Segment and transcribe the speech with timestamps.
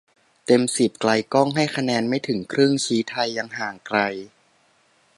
[0.45, 3.99] เต็มสิบ "ไกลก้อง" ให้คะแนนไม่ถึงครึ่ง ชี้ไทยยังห่างไกล